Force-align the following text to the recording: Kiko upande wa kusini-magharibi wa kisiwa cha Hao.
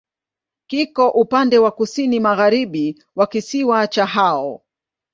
Kiko 0.67 1.09
upande 1.09 1.57
wa 1.57 1.71
kusini-magharibi 1.71 3.03
wa 3.15 3.27
kisiwa 3.27 3.87
cha 3.87 4.05
Hao. 4.05 4.61